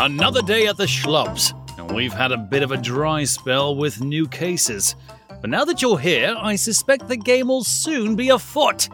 [0.00, 4.00] Another day at the Schlubs, and we've had a bit of a dry spell with
[4.00, 4.94] new cases.
[5.40, 8.88] But now that you're here, I suspect the game will soon be afoot.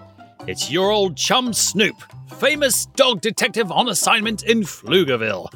[0.46, 1.96] It's your old chum Snoop,
[2.38, 5.52] famous dog detective on assignment in Pflugerville.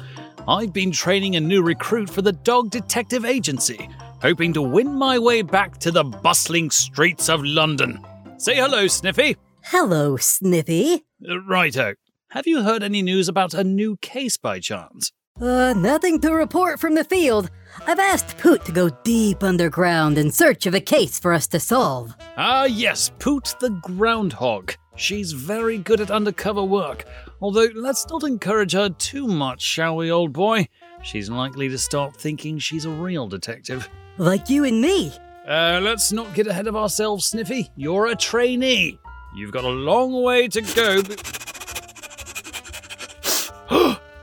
[0.47, 3.89] I've been training a new recruit for the Dog Detective Agency,
[4.21, 8.05] hoping to win my way back to the bustling streets of London.
[8.37, 9.35] Say hello, Sniffy.
[9.63, 11.05] Hello, Sniffy.
[11.27, 11.95] Uh, righto.
[12.29, 15.11] Have you heard any news about a new case by chance?
[15.41, 17.49] Uh, nothing to report from the field.
[17.87, 21.59] I've asked Poot to go deep underground in search of a case for us to
[21.59, 22.13] solve.
[22.35, 24.73] Ah, yes, Poot the Groundhog.
[24.95, 27.05] She's very good at undercover work.
[27.41, 30.67] Although, let's not encourage her too much, shall we, old boy?
[31.03, 33.87] She's likely to start thinking she's a real detective.
[34.17, 35.13] Like you and me.
[35.47, 37.71] Uh, let's not get ahead of ourselves, Sniffy.
[37.77, 38.99] You're a trainee.
[39.33, 41.01] You've got a long way to go.
[41.01, 41.38] But...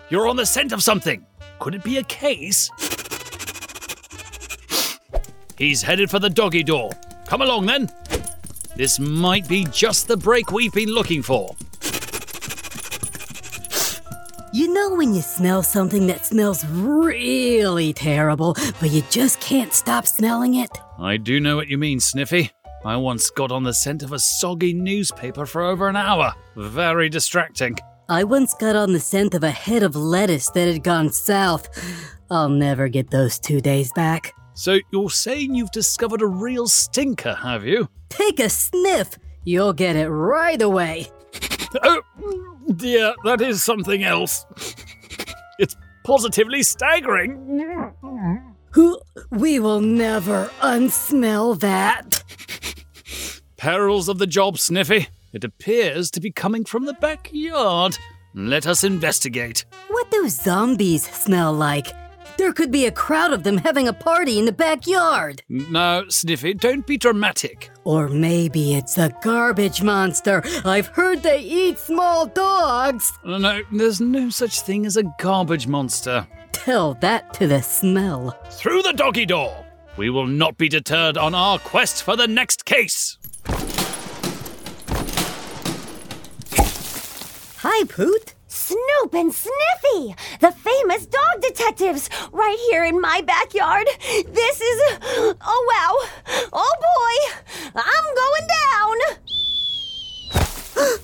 [0.09, 1.27] You're on the scent of something.
[1.59, 2.71] Could it be a case?
[5.59, 6.91] He's headed for the doggy door.
[7.27, 7.91] Come along then.
[8.77, 11.57] This might be just the break we've been looking for.
[14.53, 20.07] You know when you smell something that smells really terrible, but you just can't stop
[20.07, 20.71] smelling it?
[20.99, 22.53] I do know what you mean, Sniffy.
[22.85, 26.33] I once got on the scent of a soggy newspaper for over an hour.
[26.55, 27.77] Very distracting.
[28.09, 31.69] I once got on the scent of a head of lettuce that had gone south.
[32.31, 34.33] I'll never get those two days back.
[34.55, 37.89] So you're saying you've discovered a real stinker, have you?
[38.09, 39.19] Take a sniff.
[39.45, 41.09] You'll get it right away.
[41.83, 42.03] Oh,
[42.77, 44.47] dear, that is something else.
[45.59, 47.97] It's positively staggering.
[49.31, 52.23] We will never unsmell that.
[53.57, 55.09] Perils of the job, Sniffy.
[55.37, 57.99] It appears to be coming from the backyard.
[58.33, 59.67] Let us investigate.
[59.89, 61.89] What do zombies smell like?
[62.39, 65.43] There could be a crowd of them having a party in the backyard.
[65.51, 67.71] Now, Sniffy, don't be dramatic.
[67.85, 70.43] Or maybe it's a garbage monster.
[70.65, 73.13] I've heard they eat small dogs.
[73.23, 76.27] Uh, no, there's no such thing as a garbage monster.
[76.53, 78.31] Tell that to the smell.
[78.53, 79.67] Through the doggy door!
[79.99, 83.19] We will not be deterred on our quest for the next case.
[87.69, 88.35] Hi, Poot.
[88.47, 93.89] Snoop and Sniffy, the famous dog detectives, right here in my backyard.
[94.25, 94.83] This is.
[95.41, 95.99] Oh, wow.
[96.53, 97.17] Oh, boy.
[97.75, 98.97] I'm going down.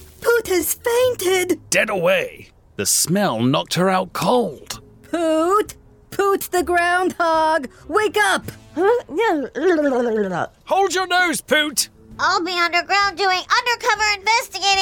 [0.21, 1.69] Poot has fainted.
[1.69, 2.53] Dead away.
[2.77, 4.81] The smell knocked her out cold.
[5.11, 5.75] Poot!
[6.13, 7.69] Poot the groundhog!
[7.89, 8.45] Wake up!
[10.67, 11.89] Hold your nose, Poot!
[12.19, 14.22] I'll be underground doing undercover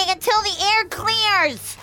[0.00, 1.76] investigating until the air clears.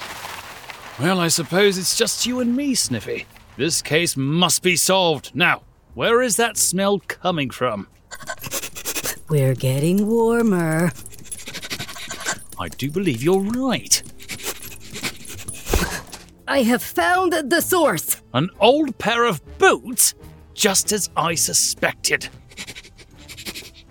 [1.00, 3.26] Well, I suppose it's just you and me, Sniffy.
[3.56, 5.32] This case must be solved.
[5.34, 5.64] Now,
[5.94, 7.88] where is that smell coming from?
[9.30, 10.92] We're getting warmer.
[12.60, 14.02] I do believe you're right.
[16.48, 18.22] I have found the source.
[18.34, 20.16] An old pair of boots?
[20.54, 22.30] Just as I suspected.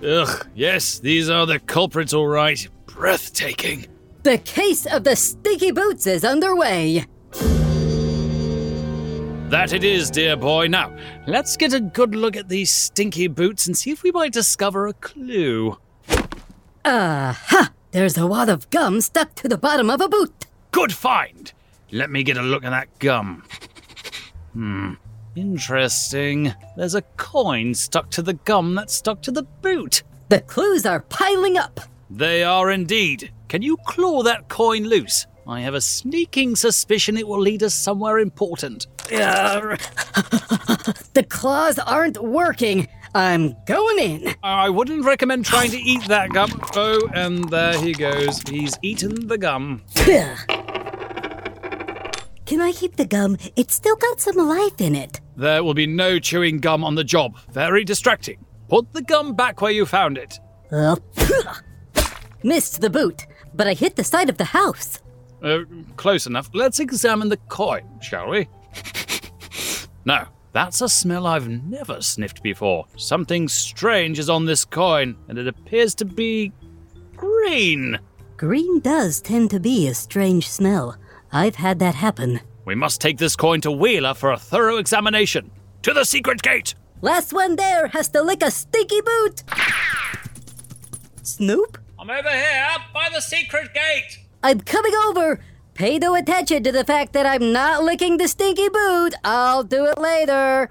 [0.05, 2.67] Ugh, yes, these are the culprits, all right.
[2.87, 3.87] Breathtaking.
[4.27, 7.05] The case of the stinky boots is underway.
[9.51, 10.67] That it is, dear boy.
[10.67, 10.93] Now,
[11.29, 14.89] let's get a good look at these stinky boots and see if we might discover
[14.89, 15.79] a clue.
[16.85, 17.71] Aha!
[17.93, 20.47] There's a wad of gum stuck to the bottom of a boot.
[20.73, 21.53] Good find.
[21.93, 23.45] Let me get a look at that gum.
[24.55, 24.95] Hmm.
[25.37, 26.53] Interesting.
[26.77, 30.03] There's a coin stuck to the gum that's stuck to the boot.
[30.31, 31.79] The clues are piling up.
[32.11, 33.31] They are indeed.
[33.49, 35.27] Can you claw that coin loose?
[35.47, 38.87] I have a sneaking suspicion it will lead us somewhere important.
[41.15, 42.89] The claws aren't working.
[43.15, 44.35] I'm going in.
[44.43, 46.51] I wouldn't recommend trying to eat that gum.
[46.75, 48.43] Oh, and there he goes.
[48.43, 49.83] He's eaten the gum.
[52.45, 53.39] Can I keep the gum?
[53.57, 55.21] It's still got some life in it.
[55.37, 57.39] There will be no chewing gum on the job.
[57.51, 58.45] Very distracting.
[58.69, 60.39] Put the gum back where you found it.
[60.71, 60.97] Uh,
[62.43, 63.27] missed the boot,
[63.57, 65.01] but I hit the side of the house.
[65.43, 65.61] Uh,
[65.97, 66.51] close enough.
[66.55, 68.49] Let's examine the coin, shall we?
[70.05, 72.87] no, that's a smell I've never sniffed before.
[72.97, 76.53] Something strange is on this coin, and it appears to be
[77.17, 77.99] green.
[78.37, 80.97] Green does tend to be a strange smell.
[81.33, 82.41] I've had that happen.
[82.65, 85.51] We must take this coin to Wheeler for a thorough examination.
[85.83, 86.75] To the secret gate!
[87.03, 89.43] Last one there has to lick a stinky boot.
[91.23, 91.79] Snoop?
[92.09, 94.21] I'm over here, up by the secret gate!
[94.41, 95.41] I'm coming over.
[95.75, 99.15] Pay no attention to the fact that I'm not licking the stinky boot.
[99.25, 100.71] I'll do it later.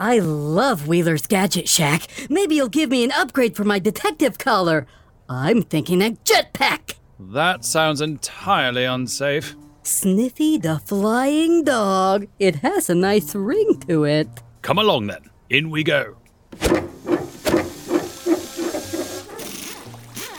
[0.00, 2.08] I love Wheeler's Gadget Shack.
[2.28, 4.88] Maybe you'll give me an upgrade for my detective collar.
[5.28, 6.94] I'm thinking a jetpack.
[7.20, 9.54] That sounds entirely unsafe.
[9.84, 12.26] Sniffy the Flying Dog.
[12.40, 14.26] It has a nice ring to it.
[14.62, 15.30] Come along then.
[15.48, 16.16] In we go.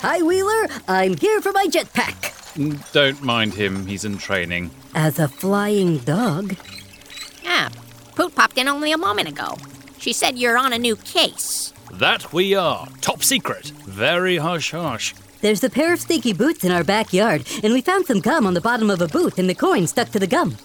[0.01, 0.67] Hi, Wheeler.
[0.87, 2.33] I'm here for my jetpack.
[2.55, 4.71] Mm, don't mind him, he's in training.
[4.93, 6.55] As a flying dog,
[7.43, 7.69] Yeah,
[8.15, 9.57] Poot popped in only a moment ago.
[9.97, 11.73] She said you're on a new case.
[11.91, 12.87] That we are.
[13.01, 13.67] Top secret.
[13.85, 15.13] Very hush hush.
[15.41, 18.53] there's a pair of stinky boots in our backyard, and we found some gum on
[18.53, 20.55] the bottom of a boot and the coin stuck to the gum.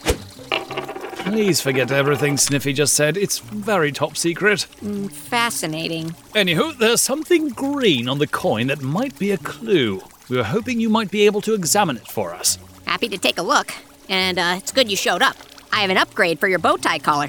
[1.30, 3.16] Please forget everything Sniffy just said.
[3.16, 4.62] It's very top secret.
[4.62, 6.10] Fascinating.
[6.34, 10.02] Anywho, there's something green on the coin that might be a clue.
[10.28, 12.58] We were hoping you might be able to examine it for us.
[12.84, 13.72] Happy to take a look.
[14.08, 15.36] And uh, it's good you showed up.
[15.72, 17.28] I have an upgrade for your bow tie collar.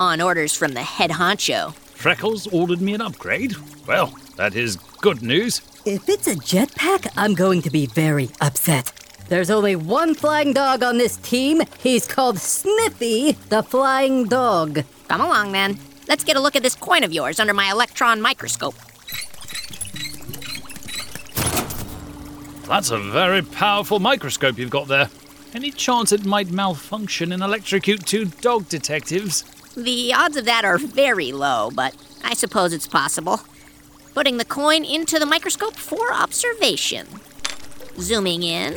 [0.00, 1.72] On orders from the head honcho.
[1.72, 3.54] Freckles ordered me an upgrade.
[3.86, 5.60] Well, that is good news.
[5.84, 9.05] If it's a jetpack, I'm going to be very upset.
[9.28, 11.62] There's only one flying dog on this team.
[11.80, 14.84] He's called Sniffy the Flying Dog.
[15.08, 15.80] Come along then.
[16.06, 18.76] Let's get a look at this coin of yours under my electron microscope.
[22.68, 25.10] That's a very powerful microscope you've got there.
[25.54, 29.42] Any chance it might malfunction and electrocute two dog detectives?
[29.76, 33.40] The odds of that are very low, but I suppose it's possible.
[34.14, 37.06] Putting the coin into the microscope for observation.
[37.98, 38.74] Zooming in.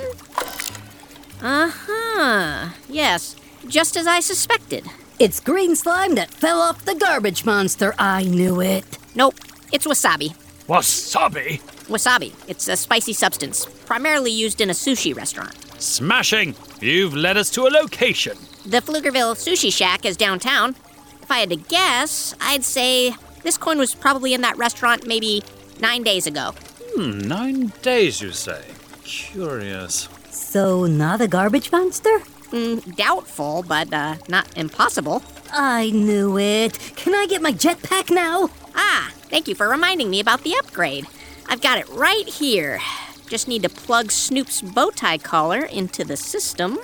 [1.42, 2.70] Uh huh.
[2.88, 3.36] Yes,
[3.68, 4.86] just as I suspected.
[5.20, 7.94] It's green slime that fell off the garbage monster.
[8.00, 8.98] I knew it.
[9.16, 9.36] Nope,
[9.72, 10.36] it's wasabi.
[10.68, 11.60] Wasabi?
[11.88, 12.34] Wasabi.
[12.48, 15.56] It's a spicy substance, primarily used in a sushi restaurant.
[15.82, 16.56] Smashing!
[16.82, 18.38] You've led us to a location.
[18.66, 20.76] The Pflugerville Sushi Shack is downtown.
[21.22, 25.44] If I had to guess, I'd say this coin was probably in that restaurant maybe
[25.80, 26.54] nine days ago.
[26.96, 28.62] Hmm, nine days, you say?
[29.10, 30.08] Curious.
[30.30, 32.20] So, not a garbage monster?
[32.52, 35.24] Mm, doubtful, but uh, not impossible.
[35.52, 36.78] I knew it.
[36.96, 38.52] Can I get my jetpack now?
[38.76, 41.08] Ah, thank you for reminding me about the upgrade.
[41.48, 42.80] I've got it right here.
[43.28, 46.78] Just need to plug Snoop's bow tie collar into the system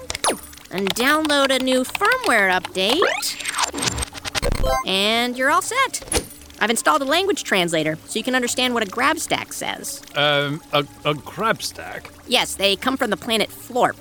[0.71, 3.03] and download a new firmware update.
[4.87, 6.14] And you're all set.
[6.65, 10.01] I've installed a language translator so you can understand what a Grabstack says.
[10.15, 12.09] Um, a, a Grabstack?
[12.27, 13.97] Yes, they come from the planet Florp.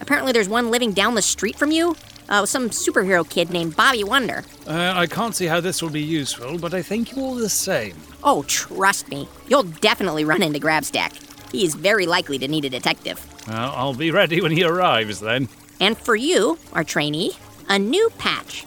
[0.00, 1.94] Apparently, there's one living down the street from you.
[2.28, 4.42] Uh, some superhero kid named Bobby Wonder.
[4.66, 7.48] Uh, I can't see how this will be useful, but I thank you all the
[7.48, 7.94] same.
[8.24, 11.52] Oh, trust me, you'll definitely run into Grabstack.
[11.52, 13.24] He is very likely to need a detective.
[13.46, 15.48] Well, I'll be ready when he arrives then.
[15.78, 17.34] And for you, our trainee,
[17.68, 18.66] a new patch.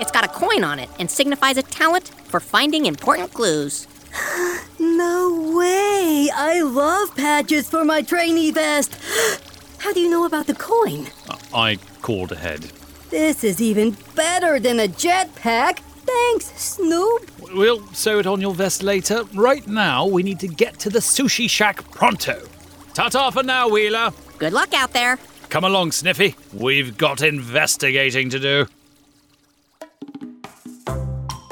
[0.00, 3.86] It's got a coin on it and signifies a talent for finding important clues.
[4.78, 6.30] No way!
[6.32, 8.94] I love patches for my trainee vest.
[9.78, 11.06] How do you know about the coin?
[11.54, 12.70] I called ahead.
[13.10, 15.80] This is even better than a jetpack.
[16.06, 17.30] Thanks, Snoop.
[17.52, 19.24] We'll sew it on your vest later.
[19.34, 22.46] Right now, we need to get to the sushi shack pronto.
[22.94, 24.12] Ta ta for now, Wheeler.
[24.38, 25.18] Good luck out there.
[25.48, 26.34] Come along, Sniffy.
[26.52, 28.66] We've got investigating to do.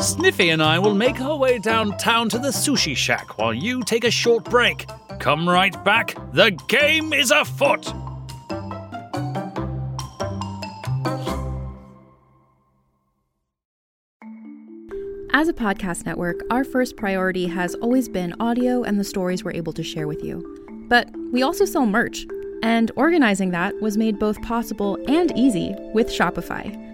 [0.04, 4.04] Sniffy and I will make our way downtown to the sushi shack while you take
[4.04, 4.86] a short break.
[5.18, 6.14] Come right back.
[6.34, 7.86] The game is afoot.
[15.32, 19.52] As a podcast network, our first priority has always been audio and the stories we're
[19.52, 20.86] able to share with you.
[20.86, 22.26] But we also sell merch,
[22.62, 26.93] and organizing that was made both possible and easy with Shopify.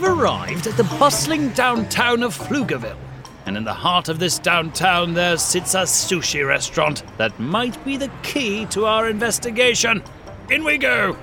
[0.00, 2.96] We've arrived at the bustling downtown of Pflugerville.
[3.44, 7.98] And in the heart of this downtown, there sits a sushi restaurant that might be
[7.98, 10.02] the key to our investigation.
[10.48, 11.18] In we go!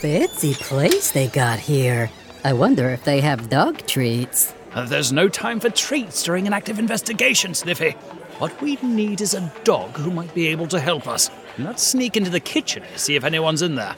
[0.00, 2.10] Fancy place they got here.
[2.42, 4.54] I wonder if they have dog treats.
[4.72, 7.90] Uh, There's no time for treats during an active investigation, Sniffy.
[8.38, 11.30] What we need is a dog who might be able to help us.
[11.58, 13.94] Let's sneak into the kitchen to see if anyone's in there.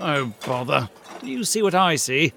[0.00, 0.88] Oh, bother.
[1.20, 2.32] Do you see what I see?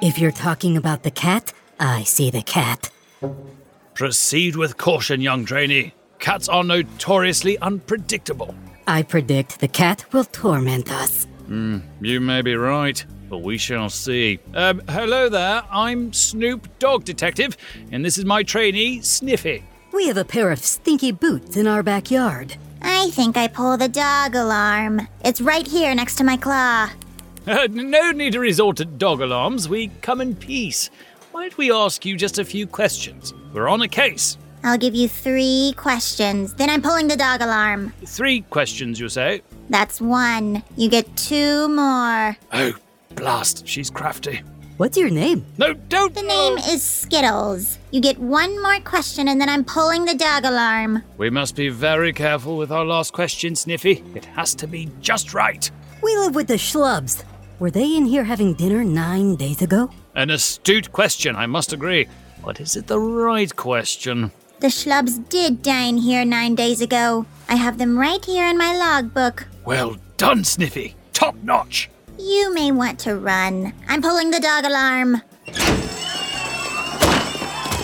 [0.00, 2.90] If you're talking about the cat, I see the cat.
[3.94, 5.94] Proceed with caution, young trainee.
[6.20, 8.54] Cats are notoriously unpredictable.
[8.86, 11.26] I predict the cat will torment us.
[11.48, 14.38] You may be right, but we shall see.
[14.54, 15.62] Um, hello there.
[15.70, 17.56] I'm Snoop Dog Detective,
[17.90, 19.64] and this is my trainee, Sniffy.
[19.98, 22.54] We have a pair of stinky boots in our backyard.
[22.80, 25.08] I think I pull the dog alarm.
[25.24, 26.90] It's right here next to my claw.
[27.48, 29.68] Uh, no need to resort to dog alarms.
[29.70, 30.90] We come in peace.
[31.32, 33.32] Might we ask you just a few questions?
[33.54, 34.36] We're on a case.
[34.62, 36.52] I'll give you three questions.
[36.54, 37.94] Then I'm pulling the dog alarm.
[38.04, 39.40] Three questions, you say?
[39.70, 40.62] That's one.
[40.76, 42.36] You get two more.
[42.52, 42.74] Oh,
[43.14, 43.66] blast.
[43.66, 44.42] She's crafty.
[44.78, 45.44] What's your name?
[45.58, 46.14] No, don't.
[46.14, 47.78] The name is Skittles.
[47.90, 51.02] You get one more question and then I'm pulling the dog alarm.
[51.16, 54.04] We must be very careful with our last question, Sniffy.
[54.14, 55.68] It has to be just right.
[56.00, 57.24] We live with the Schlubs.
[57.58, 59.90] Were they in here having dinner nine days ago?
[60.14, 62.06] An astute question, I must agree.
[62.44, 64.30] But is it the right question?
[64.60, 67.26] The schlubs did dine here nine days ago.
[67.48, 69.48] I have them right here in my logbook.
[69.64, 70.94] Well done, Sniffy.
[71.12, 71.90] Top notch.
[72.18, 73.72] You may want to run.
[73.88, 75.22] I'm pulling the dog alarm.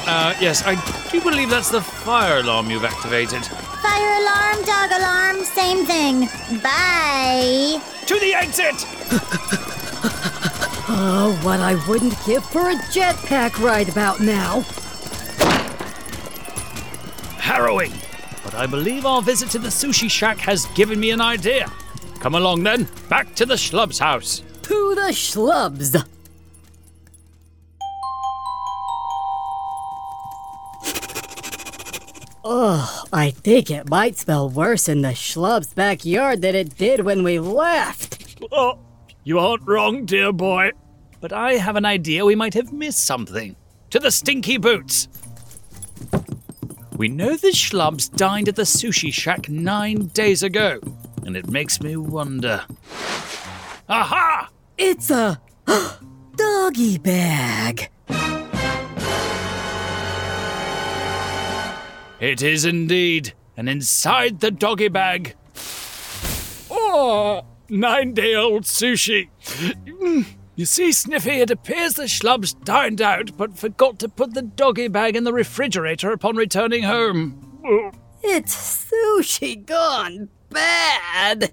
[0.06, 0.74] Uh, yes, I
[1.10, 3.44] do believe that's the fire alarm you've activated.
[3.44, 6.28] Fire alarm, dog alarm, same thing.
[6.60, 7.80] Bye.
[8.06, 8.74] To the exit!
[10.96, 14.60] Oh, what I wouldn't give for a jetpack right about now.
[17.38, 17.92] Harrowing.
[18.44, 21.72] But I believe our visit to the sushi shack has given me an idea.
[22.24, 24.42] Come along then, back to the Schlub's house.
[24.62, 25.94] To the Schlubs.
[32.42, 37.24] Ugh, I think it might smell worse in the schlub's backyard than it did when
[37.24, 38.42] we left.
[38.50, 38.78] Oh,
[39.22, 40.70] you aren't wrong, dear boy.
[41.20, 43.54] But I have an idea we might have missed something.
[43.90, 45.08] To the stinky boots!
[46.96, 50.80] We know the schlubs dined at the sushi shack nine days ago,
[51.24, 52.64] and it makes me wonder.
[53.88, 54.48] Aha!
[54.78, 55.40] It's a
[56.36, 57.90] doggy bag.
[62.20, 63.34] It is indeed.
[63.56, 65.36] And inside the doggy bag.
[66.70, 69.28] Oh, nine day old sushi.
[69.44, 70.26] Mm.
[70.56, 74.88] You see, Sniffy, it appears the schlubs dined out but forgot to put the doggy
[74.88, 77.92] bag in the refrigerator upon returning home.
[78.26, 81.52] It's sushi gone bad.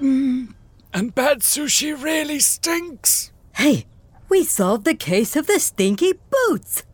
[0.00, 0.54] Mm.
[0.94, 3.32] And bad sushi really stinks.
[3.56, 3.86] Hey,
[4.28, 6.84] we solved the case of the stinky boots.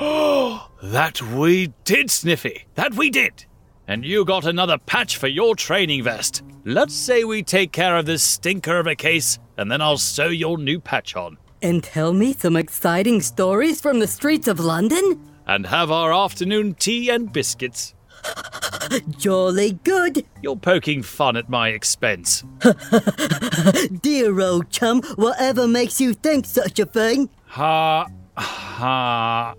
[0.00, 2.64] Oh, that we did, Sniffy.
[2.74, 3.44] That we did.
[3.86, 6.42] And you got another patch for your training vest.
[6.64, 10.28] Let's say we take care of this stinker of a case, and then I'll sew
[10.28, 11.36] your new patch on.
[11.60, 15.20] And tell me some exciting stories from the streets of London?
[15.46, 17.94] And have our afternoon tea and biscuits.
[19.18, 20.24] Jolly good.
[20.42, 22.44] You're poking fun at my expense.
[24.02, 27.30] Dear old chum, whatever makes you think such a thing?
[27.46, 29.54] Ha, ha.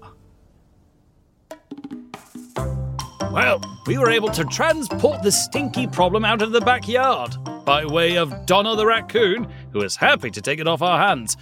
[3.32, 8.18] Well, we were able to transport the stinky problem out of the backyard by way
[8.18, 11.38] of Donna the raccoon, who is happy to take it off our hands.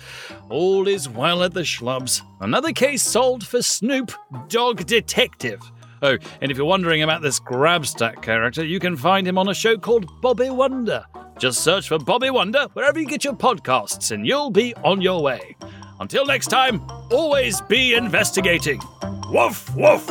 [0.49, 2.21] All is well at the Schlubs.
[2.41, 4.11] Another case solved for Snoop,
[4.49, 5.61] dog detective.
[6.01, 9.53] Oh, and if you're wondering about this Grabstack character, you can find him on a
[9.53, 11.05] show called Bobby Wonder.
[11.39, 15.21] Just search for Bobby Wonder wherever you get your podcasts, and you'll be on your
[15.21, 15.55] way.
[16.01, 18.81] Until next time, always be investigating.
[19.29, 20.05] Woof, woof!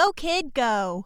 [0.00, 1.04] Go, kid, go.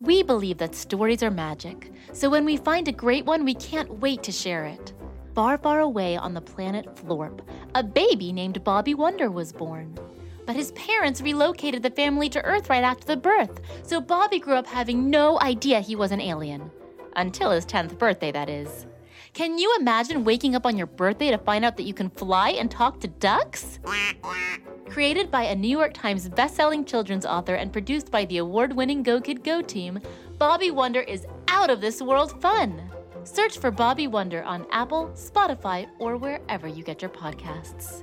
[0.00, 4.00] We believe that stories are magic, so when we find a great one, we can't
[4.00, 4.94] wait to share it.
[5.34, 7.42] Far, far away on the planet Florp,
[7.74, 9.98] a baby named Bobby Wonder was born.
[10.46, 14.54] But his parents relocated the family to Earth right after the birth, so Bobby grew
[14.54, 16.70] up having no idea he was an alien.
[17.14, 18.86] Until his 10th birthday, that is.
[19.32, 22.50] Can you imagine waking up on your birthday to find out that you can fly
[22.50, 23.78] and talk to ducks?
[24.88, 29.02] Created by a New York Times bestselling children's author and produced by the award winning
[29.02, 30.00] Go Kid Go team,
[30.38, 32.90] Bobby Wonder is out of this world fun.
[33.24, 38.02] Search for Bobby Wonder on Apple, Spotify, or wherever you get your podcasts.